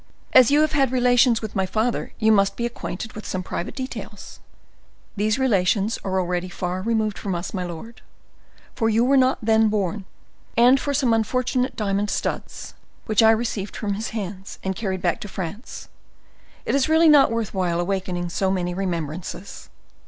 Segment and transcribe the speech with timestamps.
[0.33, 3.75] "As you have had relations with my father, you must be acquainted with some private
[3.75, 4.39] details?"
[5.15, 10.79] "These relations are already far removed from us, my lord—for you were not then born—and
[10.79, 12.73] for some unfortunate diamond studs,
[13.05, 15.87] which I received from his hands and carried back to France,
[16.65, 19.69] it is really not worth while awakening so many remembrances."